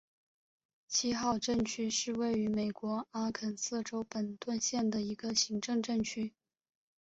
[0.87, 6.33] 七号镇区是位于美国阿肯色州本顿县的一个行政镇区。